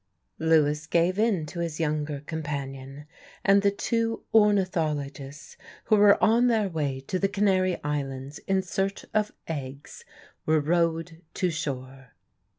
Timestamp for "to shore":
11.35-12.13